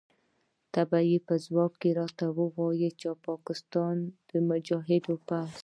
تا 0.73 0.81
په 1.27 1.35
ځواب 1.45 1.73
کې 1.81 1.89
راته 1.99 2.25
وویل 2.39 2.91
چې 3.01 3.07
د 3.13 3.15
پاکستان 3.27 3.95
مجاهد 4.49 5.03
پوځ. 5.27 5.51